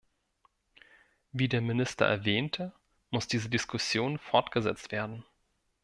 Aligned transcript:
Wie 1.31 1.47
der 1.47 1.61
Minister 1.61 2.07
erwähnte, 2.07 2.73
muss 3.11 3.27
diese 3.27 3.49
Diskussion 3.49 4.17
fortgesetzt 4.17 4.91
werden. 4.91 5.23